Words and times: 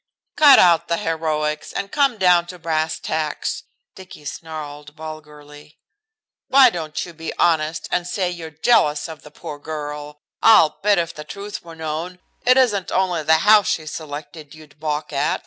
"Cut 0.35 0.57
out 0.57 0.87
the 0.87 0.97
heroics, 0.97 1.71
and 1.71 1.91
come 1.91 2.17
down 2.17 2.47
to 2.47 2.57
brass 2.57 2.97
tacks," 2.99 3.61
Dicky 3.93 4.25
snarled 4.25 4.95
vulgarly. 4.95 5.77
"Why 6.47 6.71
don't 6.71 7.05
you 7.05 7.13
be 7.13 7.31
honest 7.37 7.87
and 7.91 8.07
say 8.07 8.31
you're 8.31 8.49
jealous 8.49 9.07
of 9.07 9.21
the 9.21 9.29
poor 9.29 9.59
girl? 9.59 10.17
I'll 10.41 10.79
bet, 10.81 10.97
if 10.97 11.13
the 11.13 11.23
truth 11.23 11.63
were 11.63 11.75
known, 11.75 12.19
it 12.47 12.57
isn't 12.57 12.91
only 12.91 13.21
the 13.21 13.37
house 13.45 13.67
she 13.69 13.85
selected 13.85 14.55
you'd 14.55 14.79
balk 14.79 15.13
at. 15.13 15.39